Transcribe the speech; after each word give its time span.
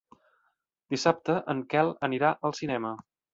Dissabte 0.93 1.35
en 1.55 1.61
Quel 1.75 1.93
anirà 2.09 2.33
al 2.51 2.57
cinema. 2.63 2.97